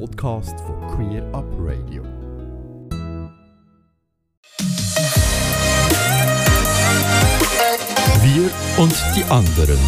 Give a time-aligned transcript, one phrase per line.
[0.00, 2.02] Podcast von Queer Up Radio.
[8.22, 9.78] Wir und die anderen.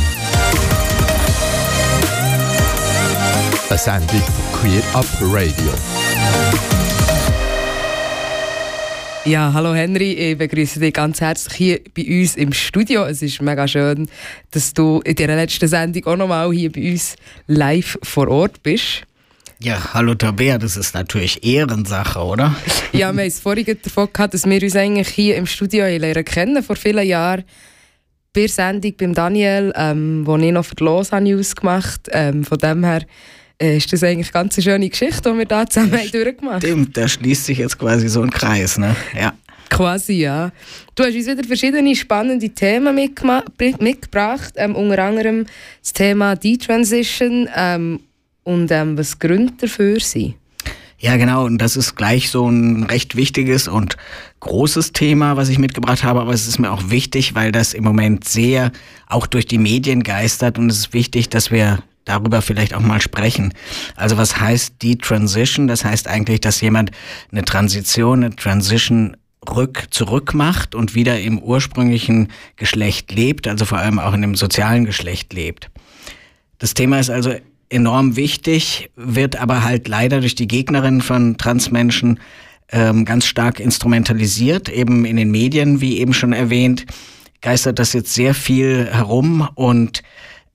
[3.68, 5.72] Eine Sendung von Queer Up Radio.
[9.24, 13.04] Ja, hallo Henry, ich begrüße dich ganz herzlich hier bei uns im Studio.
[13.06, 14.08] Es ist mega schön,
[14.52, 17.16] dass du in der letzten Sendung auch nochmal hier bei uns
[17.48, 19.04] live vor Ort bist.
[19.58, 22.54] Ja, hallo Tabea, das ist natürlich Ehrensache, oder?
[22.92, 26.24] ja, wir haben es vorhin davon gehabt, dass wir uns eigentlich hier im Studio lernen
[26.26, 27.44] kennen, vor vielen Jahren.
[28.34, 32.44] Bei der Sendung beim Daniel, ähm, wo ich noch für die Losa News gemacht ähm,
[32.44, 33.06] Von dem her
[33.58, 36.60] äh, ist das eigentlich eine ganz schöne Geschichte, die wir da zusammen haben durchgemacht haben.
[36.60, 38.94] Stimmt, da schließt sich jetzt quasi so ein Kreis, ne?
[39.18, 39.32] Ja.
[39.70, 40.52] Quasi, ja.
[40.94, 45.46] Du hast uns wieder verschiedene spannende Themen mitgebracht, ähm, unter anderem
[45.80, 48.00] das Thema Detransition ähm,
[48.46, 50.36] und ähm, was Gründe dafür sind.
[50.98, 51.44] Ja, genau.
[51.44, 53.96] Und das ist gleich so ein recht wichtiges und
[54.40, 56.20] großes Thema, was ich mitgebracht habe.
[56.20, 58.72] Aber es ist mir auch wichtig, weil das im Moment sehr
[59.06, 60.58] auch durch die Medien geistert.
[60.58, 63.52] Und es ist wichtig, dass wir darüber vielleicht auch mal sprechen.
[63.94, 65.66] Also was heißt die Transition?
[65.66, 66.92] Das heißt eigentlich, dass jemand
[67.32, 69.16] eine Transition, eine Transition
[69.50, 74.34] rück zurück macht und wieder im ursprünglichen Geschlecht lebt, also vor allem auch in dem
[74.34, 75.70] sozialen Geschlecht lebt.
[76.58, 77.34] Das Thema ist also
[77.68, 82.20] enorm wichtig, wird aber halt leider durch die Gegnerinnen von Transmenschen
[82.70, 86.86] ähm, ganz stark instrumentalisiert, eben in den Medien, wie eben schon erwähnt,
[87.40, 90.02] geistert das jetzt sehr viel herum und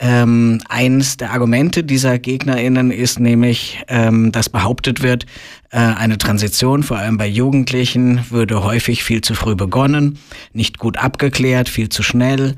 [0.04, 5.28] ähm, eines der Argumente dieser GegnerInnen ist nämlich, ähm, dass behauptet wird,
[5.70, 10.18] äh, eine Transition, vor allem bei Jugendlichen, würde häufig viel zu früh begonnen,
[10.54, 12.56] nicht gut abgeklärt, viel zu schnell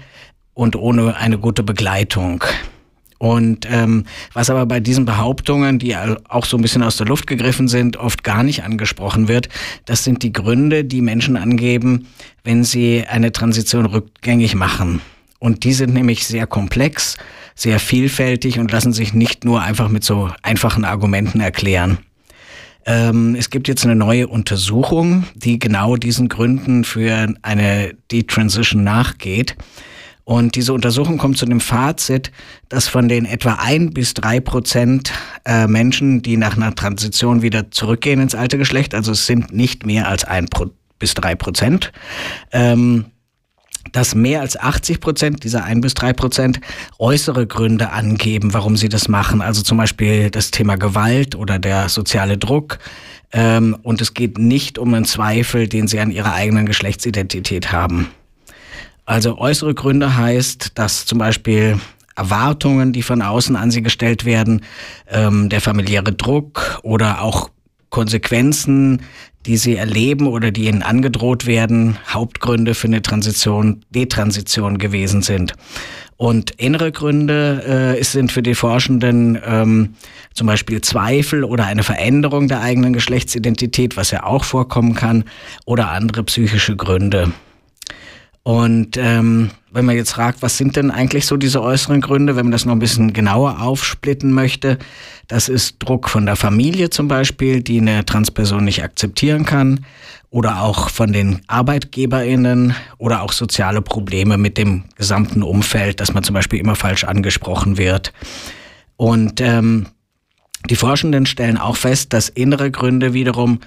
[0.53, 2.45] und ohne eine gute Begleitung.
[3.23, 7.25] Und ähm, was aber bei diesen Behauptungen, die auch so ein bisschen aus der Luft
[7.25, 9.47] gegriffen sind, oft gar nicht angesprochen wird,
[9.85, 12.07] das sind die Gründe, die Menschen angeben,
[12.43, 14.99] wenn sie eine Transition rückgängig machen.
[15.39, 17.15] Und die sind nämlich sehr komplex,
[17.55, 21.99] sehr vielfältig und lassen sich nicht nur einfach mit so einfachen Argumenten erklären.
[22.85, 29.55] Ähm, es gibt jetzt eine neue Untersuchung, die genau diesen Gründen für eine Detransition nachgeht.
[30.25, 32.31] Und diese Untersuchung kommt zu dem Fazit,
[32.69, 35.11] dass von den etwa ein bis drei Prozent
[35.45, 39.85] äh, Menschen, die nach einer Transition wieder zurückgehen ins alte Geschlecht, also es sind nicht
[39.85, 40.47] mehr als ein
[40.97, 41.91] bis drei Prozent,
[42.53, 43.05] ähm,
[43.91, 46.61] dass mehr als 80 Prozent dieser ein bis drei Prozent
[46.99, 49.41] äußere Gründe angeben, warum sie das machen.
[49.41, 52.79] Also zum Beispiel das Thema Gewalt oder der soziale Druck.
[53.33, 58.09] Ähm, und es geht nicht um einen Zweifel, den sie an ihrer eigenen Geschlechtsidentität haben.
[59.05, 61.79] Also äußere Gründe heißt, dass zum Beispiel
[62.15, 64.61] Erwartungen, die von außen an sie gestellt werden,
[65.09, 67.49] ähm, der familiäre Druck oder auch
[67.89, 69.01] Konsequenzen,
[69.45, 75.53] die sie erleben oder die ihnen angedroht werden, Hauptgründe für eine Transition, Detransition gewesen sind.
[76.15, 79.95] Und innere Gründe äh, sind für die Forschenden ähm,
[80.33, 85.25] zum Beispiel Zweifel oder eine Veränderung der eigenen Geschlechtsidentität, was ja auch vorkommen kann,
[85.65, 87.33] oder andere psychische Gründe.
[88.43, 92.45] Und ähm, wenn man jetzt fragt, was sind denn eigentlich so diese äußeren Gründe, wenn
[92.45, 94.77] man das noch ein bisschen genauer aufsplitten möchte,
[95.27, 99.85] das ist Druck von der Familie zum Beispiel, die eine Transperson nicht akzeptieren kann,
[100.33, 106.23] oder auch von den ArbeitgeberInnen oder auch soziale Probleme mit dem gesamten Umfeld, dass man
[106.23, 108.13] zum Beispiel immer falsch angesprochen wird.
[108.97, 109.85] Und ähm,
[110.71, 113.59] die Forschenden stellen auch fest, dass innere Gründe wiederum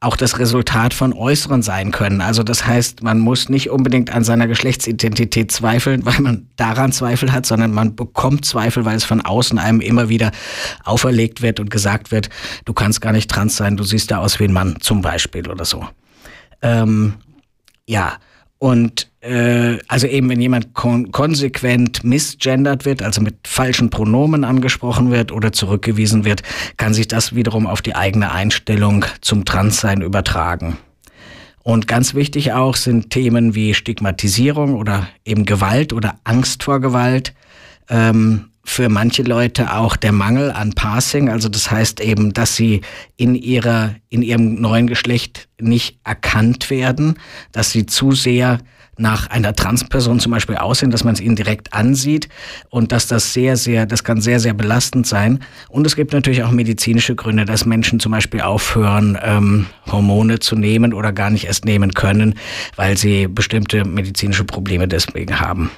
[0.00, 2.20] auch das Resultat von Äußeren sein können.
[2.20, 7.32] Also das heißt, man muss nicht unbedingt an seiner Geschlechtsidentität zweifeln, weil man daran Zweifel
[7.32, 10.32] hat, sondern man bekommt Zweifel, weil es von außen einem immer wieder
[10.84, 12.28] auferlegt wird und gesagt wird,
[12.66, 15.48] du kannst gar nicht trans sein, du siehst da aus wie ein Mann zum Beispiel
[15.48, 15.86] oder so.
[16.60, 17.14] Ähm,
[17.86, 18.18] ja,
[18.58, 25.10] und äh, also eben, wenn jemand kon konsequent misgendert wird, also mit falschen Pronomen angesprochen
[25.10, 26.42] wird oder zurückgewiesen wird,
[26.76, 30.78] kann sich das wiederum auf die eigene Einstellung zum Transsein übertragen.
[31.62, 37.34] Und ganz wichtig auch sind Themen wie Stigmatisierung oder eben Gewalt oder Angst vor Gewalt.
[37.88, 42.80] Ähm, für manche Leute auch der Mangel an Passing, also das heißt eben, dass sie
[43.16, 47.14] in ihrer, in ihrem neuen Geschlecht nicht erkannt werden,
[47.52, 48.58] dass sie zu sehr
[48.98, 52.28] nach einer Transperson zum Beispiel aussehen, dass man es ihnen direkt ansieht
[52.70, 55.40] und dass das sehr, sehr, das kann sehr, sehr belastend sein.
[55.68, 60.56] Und es gibt natürlich auch medizinische Gründe, dass Menschen zum Beispiel aufhören, ähm, Hormone zu
[60.56, 62.34] nehmen oder gar nicht erst nehmen können,
[62.76, 65.70] weil sie bestimmte medizinische Probleme deswegen haben.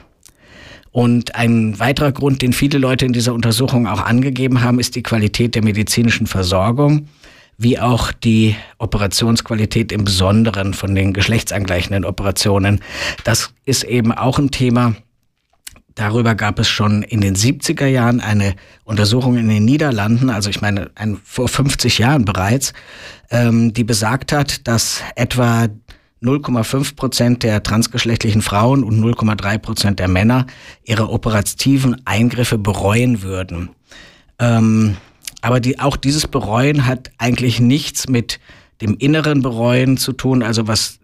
[0.90, 5.02] Und ein weiterer Grund, den viele Leute in dieser Untersuchung auch angegeben haben, ist die
[5.02, 7.08] Qualität der medizinischen Versorgung,
[7.58, 12.80] wie auch die Operationsqualität im Besonderen von den geschlechtsangleichenden Operationen.
[13.24, 14.94] Das ist eben auch ein Thema,
[15.98, 20.60] Darüber gab es schon in den 70er Jahren eine Untersuchung in den Niederlanden, also ich
[20.60, 22.72] meine ein, vor 50 Jahren bereits,
[23.30, 25.66] ähm, die besagt hat, dass etwa
[26.22, 30.46] 0,5 Prozent der transgeschlechtlichen Frauen und 0,3 Prozent der Männer
[30.84, 33.70] ihre operativen Eingriffe bereuen würden.
[34.38, 34.98] Ähm,
[35.48, 38.38] aber die, auch dieses Bereuen hat eigentlich nichts mit
[38.82, 40.98] dem inneren Bereuen zu tun, also was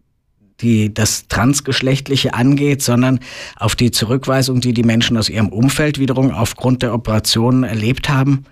[0.60, 3.20] die das Transgeschlechtliche angeht, sondern
[3.56, 8.44] auf die Zurückweisung, die die Menschen aus ihrem Umfeld wiederum aufgrund der Operationen erlebt haben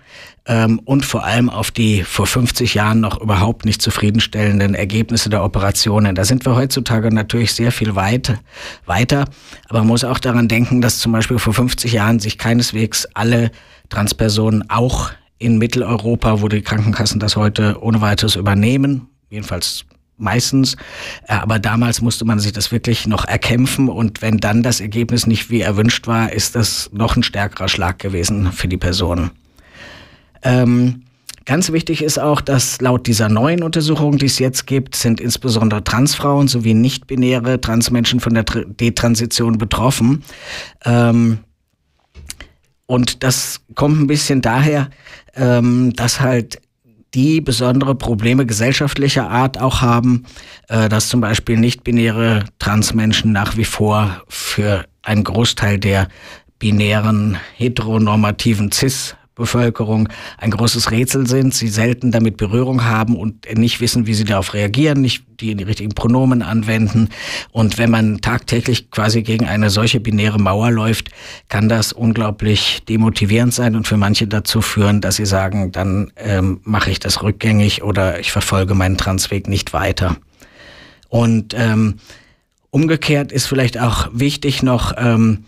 [0.47, 5.43] ähm, und vor allem auf die vor 50 Jahren noch überhaupt nicht zufriedenstellenden Ergebnisse der
[5.43, 6.15] Operationen.
[6.15, 8.39] Da sind wir heutzutage natürlich sehr viel weit,
[8.87, 9.25] weiter,
[9.69, 13.51] aber man muss auch daran denken, dass zum Beispiel vor 50 Jahren sich keineswegs alle
[13.89, 15.11] Transpersonen auch
[15.43, 19.85] in Mitteleuropa, wo die Krankenkassen das heute ohne weiteres übernehmen, jedenfalls
[20.17, 20.75] meistens.
[21.27, 25.27] Äh, aber damals musste man sich das wirklich noch erkämpfen und wenn dann das Ergebnis
[25.27, 29.31] nicht wie erwünscht war, ist das noch ein stärkerer Schlag gewesen für die Person.
[30.43, 31.03] Ähm,
[31.45, 35.83] ganz wichtig ist auch, dass laut dieser neuen Untersuchung, die es jetzt gibt, sind insbesondere
[35.83, 40.23] Transfrauen sowie nicht-binäre Transmenschen von der Detransition betroffen.
[40.85, 41.39] Ähm,
[42.85, 44.89] und das kommt ein bisschen daher,
[45.35, 46.61] ähm, dass halt
[47.13, 50.25] die besondere Probleme gesellschaftlicher Art auch haben,
[50.67, 56.07] äh, dass zum Beispiel nicht-binäre Transmenschen nach wie vor für einen Großteil der
[56.59, 63.81] binären heteronormativen Cis Bevölkerung ein großes Rätsel sind, sie selten damit Berührung haben und nicht
[63.81, 67.09] wissen, wie sie darauf reagieren, nicht die richtigen Pronomen anwenden.
[67.51, 71.09] Und wenn man tagtäglich quasi gegen eine solche binäre Mauer läuft,
[71.49, 76.61] kann das unglaublich demotivierend sein und für manche dazu führen, dass sie sagen, dann ähm,
[76.63, 80.17] mache ich das rückgängig oder ich verfolge meinen Transweg nicht weiter.
[81.09, 81.95] Und ähm,
[82.69, 85.45] umgekehrt ist vielleicht auch wichtig noch, ähm,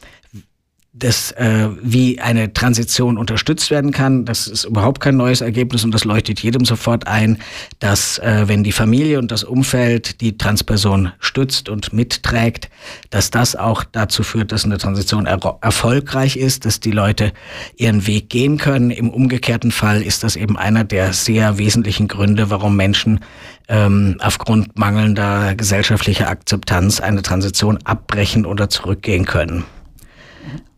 [0.98, 4.24] das, äh, wie eine Transition unterstützt werden kann.
[4.24, 7.38] Das ist überhaupt kein neues Ergebnis und das leuchtet jedem sofort ein,
[7.80, 12.70] dass äh, wenn die Familie und das Umfeld die Transperson stützt und mitträgt,
[13.10, 17.34] dass das auch dazu führt, dass eine Transition er erfolgreich ist, dass die Leute
[17.76, 18.90] ihren Weg gehen können.
[18.90, 23.20] Im umgekehrten Fall ist das eben einer der sehr wesentlichen Gründe, warum Menschen
[23.68, 29.66] ähm, aufgrund mangelnder gesellschaftlicher Akzeptanz eine Transition abbrechen oder zurückgehen können.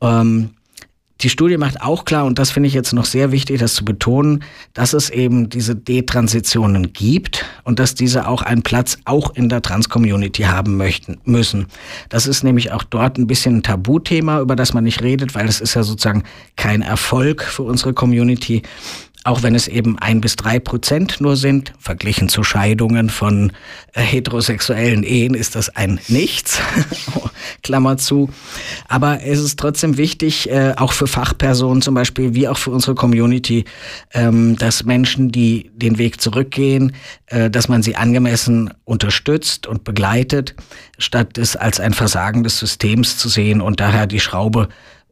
[0.02, 0.52] Ähm,
[1.22, 3.84] die Studie macht auch klar, und das finde ich jetzt noch sehr wichtig, das zu
[3.84, 4.44] betonen,
[4.74, 9.64] dass es eben diese Detransitionen gibt und dass diese auch einen Platz auch in der
[9.64, 11.68] Trans-Community haben möchten, müssen.
[12.10, 15.48] Das ist nämlich auch dort ein bisschen ein Tabuthema, über das man nicht redet, weil
[15.48, 16.24] es ist ja sozusagen
[16.56, 18.62] kein Erfolg für unsere Community
[19.24, 23.52] auch wenn es eben ein bis drei Prozent nur sind, verglichen zu Scheidungen von
[23.94, 26.60] äh, heterosexuellen Ehen ist das ein Nichts,
[27.64, 28.30] Klammer zu.
[28.88, 32.96] Aber es ist trotzdem wichtig, äh, auch für Fachpersonen zum Beispiel, wie auch für unsere
[32.96, 33.66] Community,
[34.14, 36.94] ähm, dass Menschen, die den Weg zurückgehen,
[37.28, 40.56] äh, dass man sie angemessen unterstützt und begleitet,
[40.98, 44.70] statt es als ein Versagen des Systems zu sehen und daher die Schraube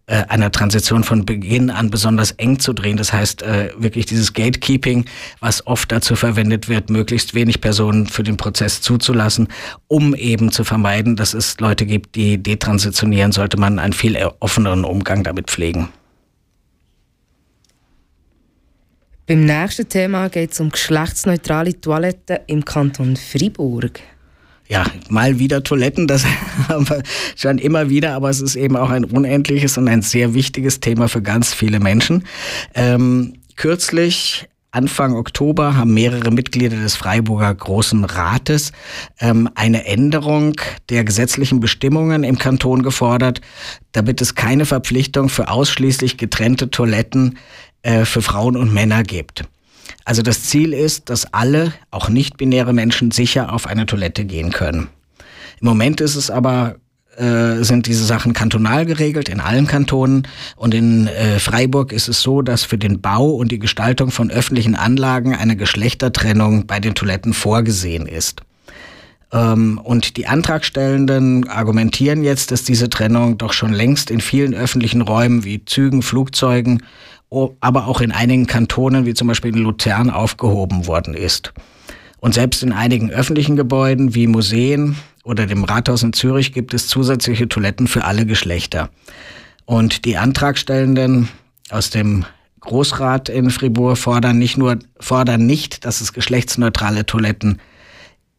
[0.07, 2.95] äh, einer Transition von Beginn an besonders eng zu drehen.
[2.97, 5.05] Das heißt, äh, wirklich dieses Gatekeeping,
[5.39, 9.47] was oft dazu verwendet wird, möglichst wenig Personen für den Prozess zuzulassen,
[9.87, 14.85] um eben zu vermeiden, dass es Leute gibt, die detransitionieren, sollte man einen viel offeneren
[14.85, 15.89] Umgang damit pflegen.
[19.27, 23.99] Beim nächsten Thema geht es um geschlechtsneutrale Toiletten im Kanton Fribourg
[24.67, 26.25] ja, mal wieder Toiletten, das
[26.67, 27.03] haben wir
[27.35, 31.07] schon immer wieder, aber es ist eben auch ein unendliches und ein sehr wichtiges Thema
[31.07, 32.25] für ganz viele Menschen.
[32.73, 38.73] Ähm, kürzlich Anfang Oktober haben mehrere Mitglieder des Freiburger Großen Rates
[39.21, 43.39] ähm, eine Änderung der gesetzlichen Bestimmungen im Kanton gefordert,
[43.93, 47.37] damit es keine Verpflichtung für ausschließlich getrennte Toiletten
[47.83, 49.45] äh, für Frauen und Männer gibt.
[50.05, 54.87] Also das Ziel ist, dass alle, auch nicht-binäre Menschen, sicher auf eine Toilette gehen können.
[55.59, 56.75] Im Moment ist es aber
[57.17, 62.21] äh, sind diese Sachen kantonal geregelt in allen Kantonen und in äh, Freiburg ist es
[62.21, 66.93] so, dass für den Bau und die Gestaltung von öffentlichen Anlagen eine Geschlechtertrennung bei den
[66.93, 68.41] Toiletten vorgesehen ist.
[69.31, 75.01] Ähm, und die Antragstellenden argumentieren jetzt, dass diese Trennung doch schon längst in vielen öffentlichen
[75.01, 76.83] Räumen wie Zügen, Flugzeugen
[77.59, 81.53] aber auch in einigen Kantonen, wie zum Beispiel in Luzern, aufgehoben worden ist.
[82.19, 86.87] Und selbst in einigen öffentlichen Gebäuden wie Museen oder dem Rathaus in Zürich gibt es
[86.87, 88.89] zusätzliche Toiletten für alle Geschlechter.
[89.65, 91.27] Und die Antragstellenden
[91.69, 92.25] aus dem
[92.61, 97.59] Großrat in Fribourg fordern nicht nur, fordern nicht, dass es geschlechtsneutrale Toiletten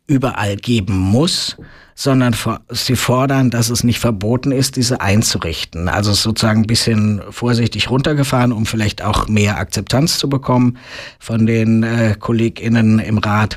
[0.06, 1.56] überall geben muss,
[1.94, 2.36] sondern
[2.70, 5.88] sie fordern, dass es nicht verboten ist, diese einzurichten.
[5.88, 10.78] Also sozusagen ein bisschen vorsichtig runtergefahren, um vielleicht auch mehr Akzeptanz zu bekommen
[11.18, 13.56] von den äh, KollegInnen im Rat.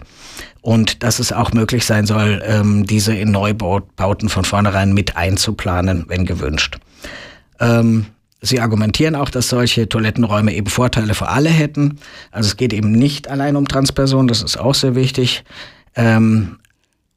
[0.61, 6.05] Und dass es auch möglich sein soll, ähm, diese in Neubauten von vornherein mit einzuplanen,
[6.07, 6.79] wenn gewünscht.
[7.59, 8.05] Ähm,
[8.41, 11.99] Sie argumentieren auch, dass solche Toilettenräume eben Vorteile für alle hätten.
[12.31, 15.43] Also es geht eben nicht allein um Transpersonen, das ist auch sehr wichtig.
[15.95, 16.59] Ähm,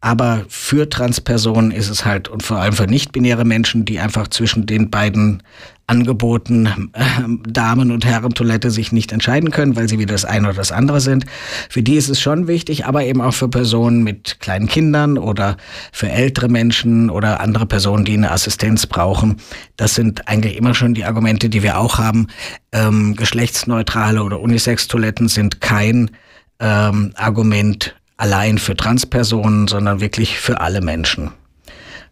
[0.04, 4.66] aber für Transpersonen ist es halt und vor allem für nicht-binäre Menschen, die einfach zwischen
[4.66, 5.44] den beiden
[5.86, 7.02] Angeboten äh,
[7.48, 11.00] Damen- und Herrentoilette sich nicht entscheiden können, weil sie wieder das eine oder das andere
[11.00, 11.26] sind.
[11.68, 15.56] Für die ist es schon wichtig, aber eben auch für Personen mit kleinen Kindern oder
[15.92, 19.36] für ältere Menschen oder andere Personen, die eine Assistenz brauchen.
[19.76, 22.26] Das sind eigentlich immer schon die Argumente, die wir auch haben.
[22.72, 26.10] Ähm, geschlechtsneutrale oder Unisex-Toiletten sind kein
[26.58, 31.32] ähm, Argument allein für Transpersonen, sondern wirklich für alle Menschen.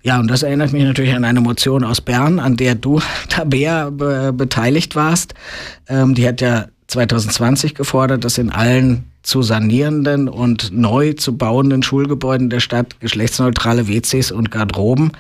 [0.03, 3.91] Ja, und das erinnert mich natürlich an eine Motion aus Bern, an der du, Tabea,
[3.91, 5.35] be beteiligt warst.
[5.89, 11.85] Ähm, die hat ja 2020 gefordert, dass in allen zu sanierenden und neu zu bauenden
[11.85, 15.13] Schulgebäuden der Stadt geschlechtsneutrale WCs und Garderoben,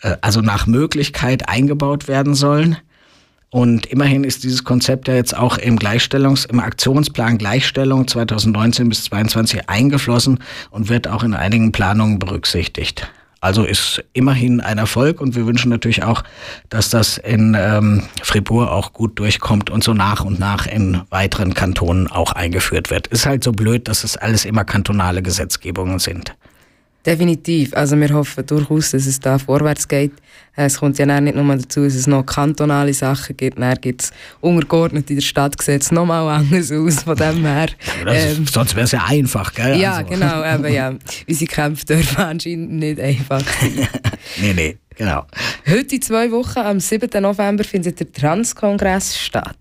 [0.00, 2.78] äh, also nach Möglichkeit eingebaut werden sollen.
[3.52, 9.04] Und immerhin ist dieses Konzept ja jetzt auch im Gleichstellungs-, im Aktionsplan Gleichstellung 2019 bis
[9.04, 10.38] 2022 eingeflossen
[10.70, 13.12] und wird auch in einigen Planungen berücksichtigt.
[13.42, 16.22] Also ist immerhin ein Erfolg und wir wünschen natürlich auch,
[16.70, 21.52] dass das in ähm, Fribourg auch gut durchkommt und so nach und nach in weiteren
[21.52, 23.08] Kantonen auch eingeführt wird.
[23.08, 26.34] Ist halt so blöd, dass es alles immer kantonale Gesetzgebungen sind.
[27.04, 27.74] Definitiv.
[27.74, 30.12] Also wir hoffen durchaus, dass es da vorwärts geht.
[30.56, 33.58] Äh, es kommt ja nicht nur dazu, dass es noch kantonale Sachen gibt.
[33.58, 37.02] Dann gibt es untergeordnet in der Stadtgesetz nochmal anders aus.
[37.02, 37.68] Von dem her.
[38.06, 39.80] Ähm, ist, sonst wäre es ja einfach, gell?
[39.80, 40.10] Ja, also.
[40.10, 40.44] genau.
[40.54, 40.94] Eben, ja.
[41.28, 43.88] Unsere Kämpfe dürfen anscheinend nicht einfach sein.
[44.40, 45.24] nee, nee, genau.
[45.68, 47.20] Heute in zwei Wochen, am 7.
[47.20, 49.56] November, findet der Transkongress statt.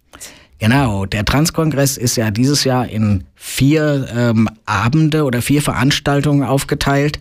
[0.62, 7.20] Genau, der Transkongress ist ja dieses Jahr in vier ähm, Abende oder vier Veranstaltungen aufgeteilt.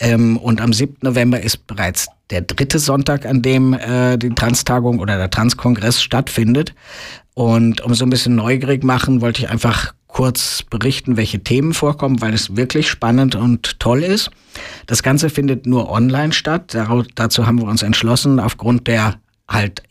[0.00, 0.96] Ähm, und am 7.
[1.02, 6.74] November ist bereits der dritte Sonntag, an dem äh, die Transtagung oder der Transkongress stattfindet.
[7.34, 12.20] Und um so ein bisschen neugierig machen, wollte ich einfach kurz berichten, welche Themen vorkommen,
[12.20, 14.32] weil es wirklich spannend und toll ist.
[14.86, 16.76] Das Ganze findet nur online statt.
[17.14, 19.82] Dazu haben wir uns entschlossen, aufgrund der halt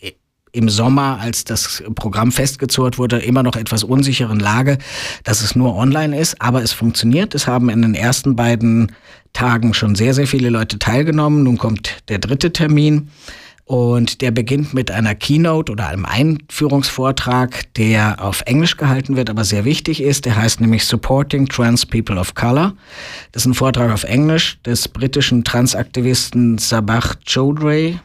[0.52, 4.78] im Sommer, als das Programm festgezurrt wurde, immer noch etwas unsicheren Lage,
[5.24, 7.36] dass es nur online ist, aber es funktioniert.
[7.36, 8.92] Es haben in den ersten beiden
[9.34, 11.44] Tagen schon sehr, sehr viele Leute teilgenommen.
[11.44, 13.10] Nun kommt der dritte Termin.
[13.70, 19.46] Und der beginnt mit einer Keynote oder einem Einführungsvortrag, der auf Englisch gehalten wird, aber
[19.46, 20.26] sehr wichtig ist.
[20.26, 22.74] Der heißt nämlich Supporting Trans People of Color.
[23.32, 27.02] Das ist ein Vortrag auf Englisch des britischen Transaktivisten Sabah
[27.32, 28.00] Choudhury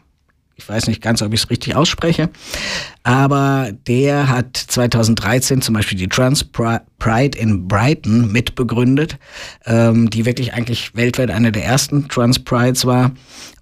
[0.57, 2.31] ich weiß nicht ganz, ob ich es richtig ausspreche,
[3.03, 9.19] aber der hat 2013 zum Beispiel die Trans Pride in Brighton mitbegründet,
[9.67, 13.13] ähm, die wirklich eigentlich weltweit eine der ersten Trans Prides war,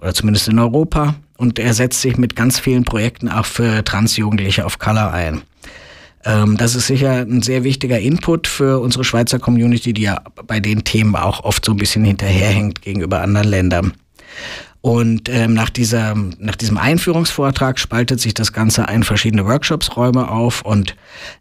[0.00, 1.14] oder zumindest in Europa.
[1.37, 5.42] Und er setzt sich mit ganz vielen Projekten auch für Transjugendliche of Color ein.
[6.25, 10.61] Ähm, das ist sicher ein sehr wichtiger Input für unsere Schweizer Community, die ja bei
[10.61, 13.92] den Themen auch oft so ein bisschen hinterherhängt gegenüber anderen Ländern.
[14.83, 20.62] Und ähm, nach, dieser, nach diesem Einführungsvortrag spaltet sich das Ganze in verschiedene Workshopsräume auf
[20.62, 20.97] und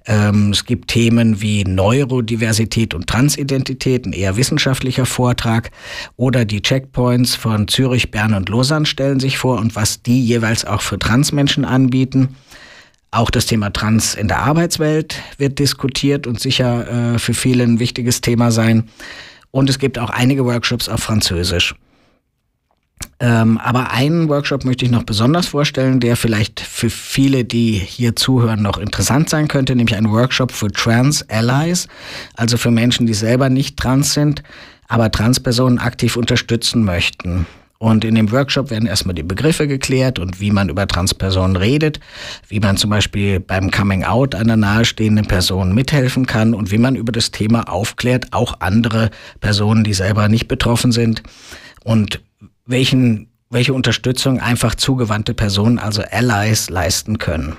[0.05, 5.71] ähm, es gibt Themen wie Neurodiversität und Transidentität, ein eher wissenschaftlicher Vortrag
[6.17, 10.63] oder die Checkpoints von Zürich, Bern und Lausanne stellen sich vor und was die jeweils
[10.63, 12.35] auch für Transmenschen anbieten.
[13.09, 17.79] Auch das Thema Trans in der Arbeitswelt wird diskutiert und sicher äh, für viele ein
[17.79, 18.83] wichtiges Thema sein.
[19.49, 21.73] Und es gibt auch einige Workshops auf Französisch.
[23.21, 28.15] Ähm, aber einen Workshop möchte ich noch besonders vorstellen, der vielleicht für viele, die hier
[28.15, 31.87] zuhören, noch interessant sein könnte, nämlich ein Workshop für Trans Allies,
[32.35, 34.41] also für Menschen, die selber nicht trans sind,
[34.87, 37.45] aber Transpersonen aktiv unterstützen möchten.
[37.77, 41.99] Und in dem Workshop werden erstmal die Begriffe geklärt und wie man über Transpersonen redet,
[42.47, 46.95] wie man zum Beispiel beim Coming Out einer nahestehenden Person mithelfen kann und wie man
[46.95, 49.11] über das Thema aufklärt, auch andere
[49.41, 51.21] Personen, die selber nicht betroffen sind.
[51.83, 52.21] Und
[52.71, 57.57] welchen, welche Unterstützung einfach zugewandte Personen, also Allies, leisten können.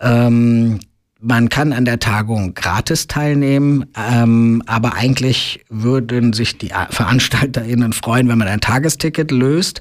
[0.00, 0.80] Ähm,
[1.26, 8.28] man kann an der Tagung gratis teilnehmen, ähm, aber eigentlich würden sich die VeranstalterInnen freuen,
[8.28, 9.80] wenn man ein Tagesticket löst.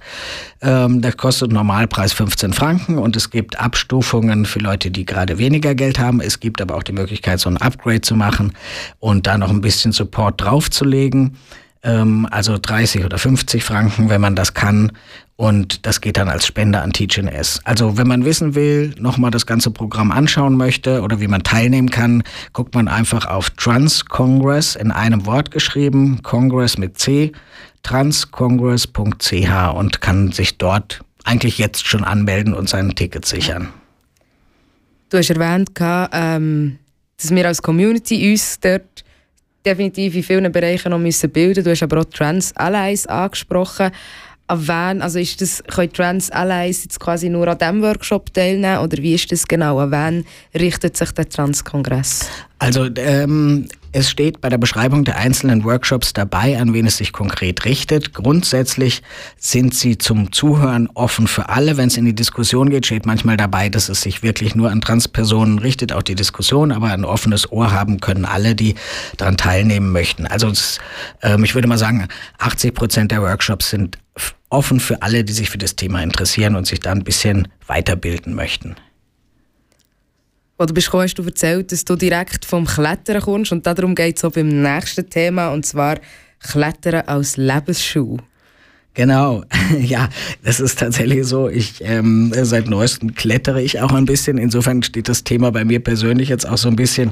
[0.61, 5.75] Ähm, das kostet Normalpreis 15 Franken und es gibt Abstufungen für Leute, die gerade weniger
[5.75, 6.21] Geld haben.
[6.21, 8.53] Es gibt aber auch die Möglichkeit, so ein Upgrade zu machen
[8.99, 11.35] und da noch ein bisschen Support draufzulegen
[11.83, 14.91] ähm, also 30 oder 50 Franken, wenn man das kann.
[15.35, 17.61] Und das geht dann als Spende an TeachNS.
[17.63, 21.89] Also wenn man wissen will, nochmal das ganze Programm anschauen möchte oder wie man teilnehmen
[21.89, 22.23] kann,
[22.53, 27.31] guckt man einfach auf Trans Congress in einem Wort geschrieben, Congress mit C,
[27.81, 33.69] transcongress.ch und kann sich dort eigentlich jetzt schon anmelden und sein Ticket sichern.
[35.09, 36.79] Du hast erwähnt, ähm,
[37.17, 39.02] dass wir als Community uns dort
[39.65, 41.63] definitiv in vielen Bereichen noch bilden müssen.
[41.63, 43.91] Du hast aber auch Trans Allies angesprochen
[44.47, 48.79] an wen, also ist das, können Trans Allies jetzt quasi nur an diesem Workshop teilnehmen
[48.79, 49.79] oder wie ist das genau?
[49.79, 50.25] An wen
[50.59, 52.29] richtet sich der Trans-Kongress?
[52.59, 57.13] Also ähm, es steht bei der Beschreibung der einzelnen Workshops dabei, an wen es sich
[57.13, 58.13] konkret richtet.
[58.13, 59.03] Grundsätzlich
[59.37, 61.77] sind sie zum Zuhören offen für alle.
[61.77, 64.81] Wenn es in die Diskussion geht, steht manchmal dabei, dass es sich wirklich nur an
[64.81, 68.73] Transpersonen richtet, auch die Diskussion, aber ein offenes Ohr haben können alle, die
[69.17, 70.25] daran teilnehmen möchten.
[70.25, 70.51] Also
[71.21, 72.07] ähm, ich würde mal sagen,
[72.39, 73.99] 80 Prozent der Workshops sind
[74.49, 78.33] offen für alle, die sich für das Thema interessieren und sich da ein bisschen weiterbilden
[78.33, 78.75] möchten.
[80.57, 84.17] Du bist gekommen, hast du erzählt, dass du direkt vom Klettern kommst und darum geht
[84.17, 85.97] es auch beim nächsten Thema und zwar
[86.39, 88.17] Klettern als Lebensschuh.
[88.93, 89.43] Genau,
[89.79, 90.09] ja,
[90.43, 91.49] das ist tatsächlich so.
[91.49, 94.37] Ich ähm, seit neuestem klettere ich auch ein bisschen.
[94.37, 97.11] Insofern steht das Thema bei mir persönlich jetzt auch so ein bisschen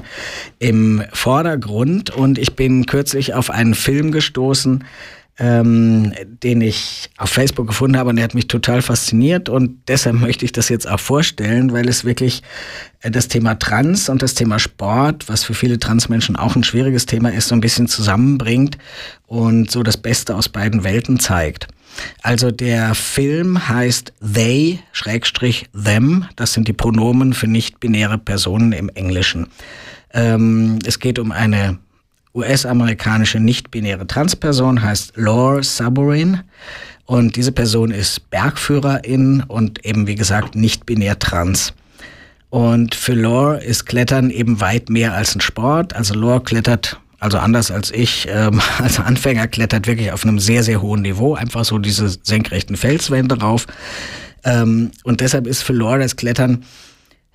[0.60, 2.10] im Vordergrund.
[2.10, 4.84] Und ich bin kürzlich auf einen Film gestoßen,
[5.38, 6.12] ähm,
[6.42, 10.44] den ich auf Facebook gefunden habe und der hat mich total fasziniert und deshalb möchte
[10.44, 12.42] ich das jetzt auch vorstellen, weil es wirklich
[13.00, 17.06] äh, das Thema Trans und das Thema Sport, was für viele Transmenschen auch ein schwieriges
[17.06, 18.76] Thema ist, so ein bisschen zusammenbringt
[19.26, 21.68] und so das Beste aus beiden Welten zeigt.
[22.22, 28.90] Also der Film heißt They, Schrägstrich Them, das sind die Pronomen für nicht-binäre Personen im
[28.90, 29.48] Englischen.
[30.12, 31.78] Ähm, es geht um eine
[32.34, 36.40] US-amerikanische nicht-binäre Transperson heißt Laure Saborin.
[37.04, 41.74] Und diese Person ist Bergführerin und eben, wie gesagt, nicht-binär trans.
[42.48, 45.94] Und für Laure ist Klettern eben weit mehr als ein Sport.
[45.94, 50.62] Also Laure klettert, also anders als ich, ähm, als Anfänger klettert wirklich auf einem sehr,
[50.62, 51.34] sehr hohen Niveau.
[51.34, 53.66] Einfach so diese senkrechten Felswände rauf.
[54.44, 56.64] Ähm, und deshalb ist für Laure das Klettern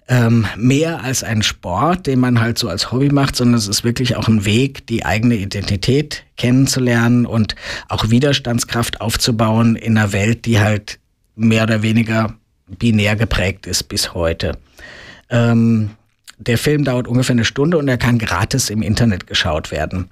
[0.08, 3.84] ähm, mehr als ein Sport, den man halt so als Hobby macht, sondern es ist
[3.84, 7.56] wirklich auch ein Weg, die eigene Identität kennenzulernen und
[7.90, 11.00] auch Widerstandskraft aufzubauen in einer Welt, die halt
[11.36, 12.34] mehr oder weniger
[12.68, 14.58] binär geprägt ist bis heute.
[15.30, 15.92] Ähm,
[16.38, 20.10] der Film dauert ungefähr eine Stunde und er kann gratis im Internet geschaut werden.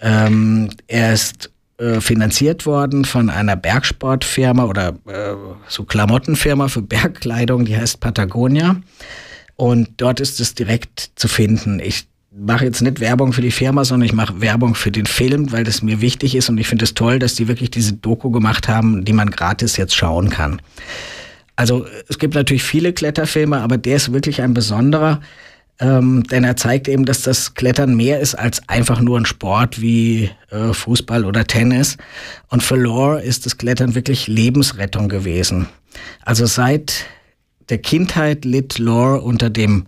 [0.00, 5.34] Ähm, er ist äh, finanziert worden von einer Bergsportfirma oder äh,
[5.68, 8.76] so Klamottenfirma für Bergkleidung, die heißt Patagonia.
[9.56, 11.80] Und dort ist es direkt zu finden.
[11.80, 15.52] Ich mache jetzt nicht Werbung für die Firma, sondern ich mache Werbung für den Film,
[15.52, 18.30] weil das mir wichtig ist und ich finde es toll, dass die wirklich diese Doku
[18.30, 20.60] gemacht haben, die man gratis jetzt schauen kann.
[21.56, 25.20] Also es gibt natürlich viele Kletterfilme, aber der ist wirklich ein besonderer,
[25.78, 29.80] ähm, denn er zeigt eben, dass das Klettern mehr ist als einfach nur ein Sport
[29.80, 31.98] wie äh, Fußball oder Tennis.
[32.48, 35.68] Und für Lore ist das Klettern wirklich Lebensrettung gewesen.
[36.24, 37.04] Also seit
[37.68, 39.86] der Kindheit litt Lore unter dem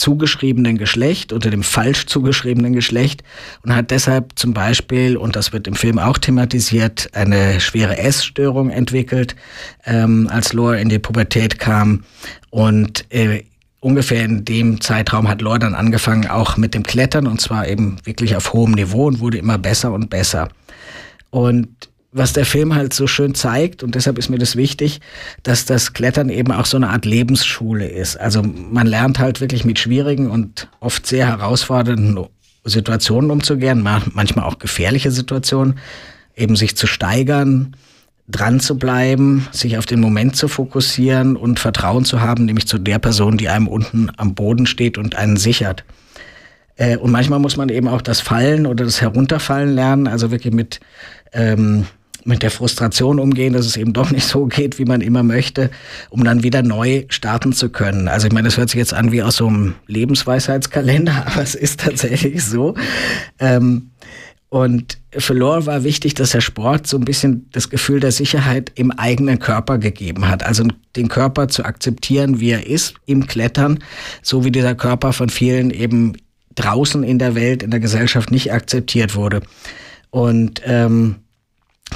[0.00, 3.22] zugeschriebenen Geschlecht, unter dem falsch zugeschriebenen Geschlecht
[3.62, 8.70] und hat deshalb zum Beispiel, und das wird im Film auch thematisiert, eine schwere Essstörung
[8.70, 9.36] entwickelt,
[9.84, 12.04] ähm, als Lore in die Pubertät kam.
[12.48, 13.44] Und äh,
[13.80, 17.98] ungefähr in dem Zeitraum hat Lore dann angefangen auch mit dem Klettern und zwar eben
[18.04, 20.48] wirklich auf hohem Niveau und wurde immer besser und besser.
[21.28, 25.00] Und was der Film halt so schön zeigt, und deshalb ist mir das wichtig,
[25.42, 28.18] dass das Klettern eben auch so eine Art Lebensschule ist.
[28.18, 32.26] Also man lernt halt wirklich mit schwierigen und oft sehr herausfordernden
[32.64, 35.78] Situationen umzugehen, manchmal auch gefährliche Situationen,
[36.36, 37.76] eben sich zu steigern,
[38.28, 42.78] dran zu bleiben, sich auf den Moment zu fokussieren und Vertrauen zu haben, nämlich zu
[42.78, 45.84] der Person, die einem unten am Boden steht und einen sichert.
[46.76, 50.54] Äh, und manchmal muss man eben auch das Fallen oder das Herunterfallen lernen, also wirklich
[50.54, 50.80] mit
[51.32, 51.86] ähm,
[52.24, 55.70] mit der Frustration umgehen, dass es eben doch nicht so geht, wie man immer möchte,
[56.10, 58.08] um dann wieder neu starten zu können.
[58.08, 61.54] Also ich meine, das hört sich jetzt an wie aus so einem Lebensweisheitskalender, aber es
[61.54, 62.74] ist tatsächlich so.
[63.38, 63.90] Ähm,
[64.48, 68.72] Und für Lore war wichtig, dass der Sport so ein bisschen das Gefühl der Sicherheit
[68.74, 70.44] im eigenen Körper gegeben hat.
[70.44, 70.64] Also
[70.96, 73.78] den Körper zu akzeptieren, wie er ist, im Klettern,
[74.22, 76.14] so wie dieser Körper von vielen eben
[76.56, 79.40] draußen in der Welt, in der Gesellschaft nicht akzeptiert wurde.
[80.10, 81.14] Und ähm,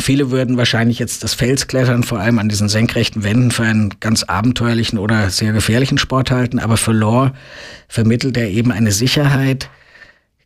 [0.01, 4.25] Viele würden wahrscheinlich jetzt das Felsklettern vor allem an diesen senkrechten Wänden für einen ganz
[4.25, 7.33] abenteuerlichen oder sehr gefährlichen Sport halten, aber für Lore
[7.89, 9.71] vermittelt er eben eine Sicherheit,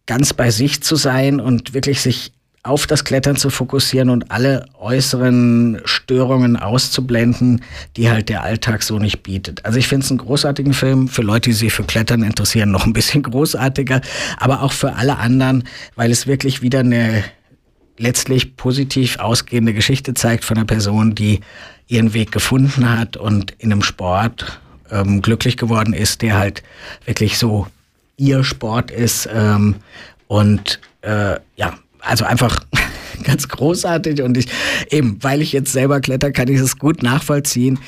[0.07, 2.33] ganz bei sich zu sein und wirklich sich
[2.63, 7.63] auf das Klettern zu fokussieren und alle äußeren Störungen auszublenden,
[7.97, 9.65] die halt der Alltag so nicht bietet.
[9.65, 12.85] Also ich finde es einen großartigen Film, für Leute, die sich für Klettern interessieren, noch
[12.85, 14.03] ein bisschen großartiger,
[14.37, 17.25] aber auch für alle anderen, weil es wirklich wieder eine
[17.99, 21.41] letztlich positiv ausgehende Geschichte zeigt von einer Person, die
[21.89, 26.63] ihren Weg gefunden hat und in einem Sport ähm, glücklich geworden ist, der halt
[27.05, 27.67] wirklich so
[28.17, 29.29] ihr Sport ist.
[29.33, 29.77] Ähm,
[30.27, 32.61] und äh, ja, also einfach
[33.25, 34.47] ganz großartig und ich
[34.91, 37.79] eben, weil ich jetzt selber kletter, kann ich es gut nachvollziehen.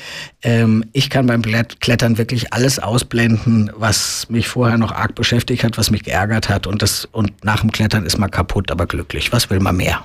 [0.43, 5.77] Ähm, ich kann beim Klettern wirklich alles ausblenden, was mich vorher noch arg beschäftigt hat,
[5.77, 9.31] was mich geärgert hat und das und nach dem Klettern ist man kaputt, aber glücklich.
[9.31, 10.03] Was will man mehr?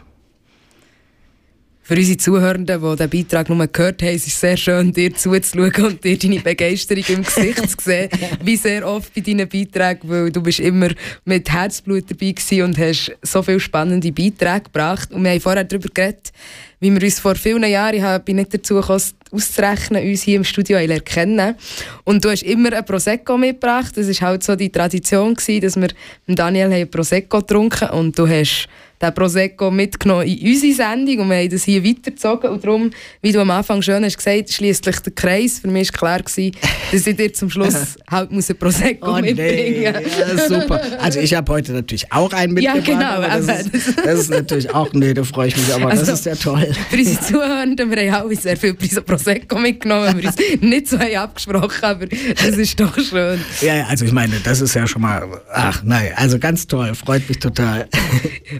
[1.87, 5.85] Für unsere Zuhörenden, die den Beitrag nur gehört haben, ist es sehr schön, dir zuzuschauen
[5.85, 8.11] und dir deine Begeisterung im Gesicht zu sehen.
[8.43, 10.89] Wie sehr oft bei deinen Beiträgen, weil du bist immer
[11.25, 15.13] mit Herzblut dabei und hast so viele spannende Beiträge gebracht.
[15.13, 16.33] Und wir haben vorher darüber geredet,
[16.81, 20.45] wie wir uns vor vielen Jahren, ich bin nicht dazu gekommen, auszurechnen, uns hier im
[20.45, 21.55] Studio erkennen.
[22.03, 23.97] Und du hast immer ein Prosecco mitgebracht.
[23.97, 25.89] Das war halt so die Tradition, gewesen, dass wir
[26.27, 28.69] mit Daniel ein Prosecco getrunken und du hast
[29.01, 32.51] den Prosecco mitgenommen in unsere Sendung und wir haben das hier weitergezogen.
[32.51, 35.59] Und darum, wie du am Anfang schön hast gesagt, schließlich der Kreis.
[35.61, 36.53] Für mich war klar, gewesen,
[36.93, 39.85] dass ich dir zum Schluss halt muss ein Prosecco oh, mitbringen nee.
[39.85, 40.81] ja, super.
[40.99, 42.89] Also ich habe heute natürlich auch einen mitgebracht.
[42.89, 43.29] Ja, genau.
[43.47, 46.27] Das ist, das, ist, natürlich auch, nee, da freue ich mich, aber also, das ist
[46.27, 46.69] ja toll.
[46.91, 51.17] Für unsere Zuhörenden, wir haben auch sehr viel Prosecco mitgenommen, wir uns nicht so haben
[51.17, 53.41] abgesprochen, aber das ist doch schön.
[53.61, 57.29] Ja, also ich meine, das ist ja schon mal, ach nein, also ganz toll, freut
[57.29, 57.89] mich total.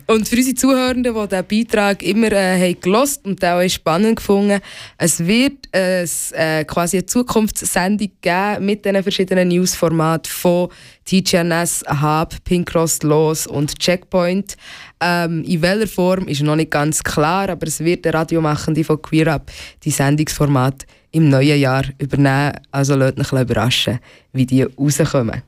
[0.07, 4.17] Und und für unsere Zuhörenden, die diesen Beitrag immer äh, haben gelost und auch spannend
[4.17, 4.61] gefunden,
[4.99, 10.69] es wird äh, äh, quasi eine Zukunftssendung geben mit diesen verschiedenen Newsformaten von
[11.05, 14.57] TGNS, Hub, Pink Cross Los und Checkpoint.
[15.01, 19.01] Ähm, in welcher Form ist noch nicht ganz klar, aber es wird der Radiomachende von
[19.01, 19.53] Queer Up
[19.85, 22.55] die Sendungsformat im neuen Jahr übernehmen.
[22.73, 24.01] Also lasst euch überraschen,
[24.33, 25.43] wie die rauskommen.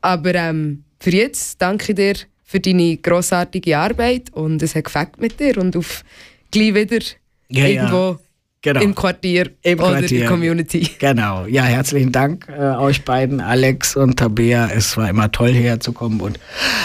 [0.00, 5.20] Aber ähm, für jetzt danke ich dir für deine grossartige Arbeit und es hat gefällt
[5.20, 6.04] mit dir und auf
[6.52, 7.04] gleich wieder
[7.48, 8.18] ja, irgendwo ja.
[8.62, 8.80] Genau.
[8.80, 10.10] Im Quartier Im oder Quartier.
[10.10, 10.88] in der Community.
[10.98, 11.44] Genau.
[11.44, 14.70] Ja, herzlichen Dank äh, euch beiden, Alex und Tabea.
[14.74, 16.22] Es war immer toll, hierher zu kommen.
[16.22, 16.40] Und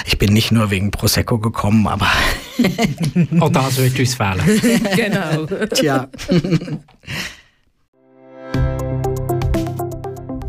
[0.06, 2.12] ich bin nicht nur wegen Prosecco gekommen, aber.
[3.40, 4.42] Auch das wird uns fehlen.
[4.98, 5.46] genau.
[5.68, 6.10] Tja.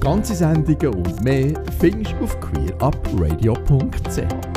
[0.01, 4.50] Ganze Sendungen und mehr findest du auf queerupradio.ch.